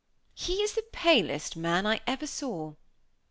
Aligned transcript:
"He 0.33 0.63
is 0.63 0.73
the 0.73 0.81
palest 0.91 1.55
man 1.55 1.85
I 1.85 2.01
ever 2.07 2.25
saw." 2.25 2.73